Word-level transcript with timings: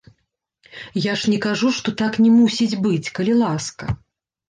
Я 1.03 1.13
ж 1.25 1.35
не 1.35 1.37
кажу, 1.45 1.71
што 1.81 1.95
так 2.01 2.19
не 2.25 2.35
мусіць 2.41 2.79
быць, 2.89 3.07
калі 3.19 3.41
ласка. 3.47 3.83